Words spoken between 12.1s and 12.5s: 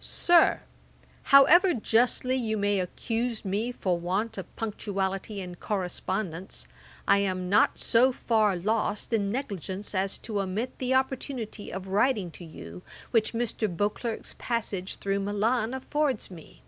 to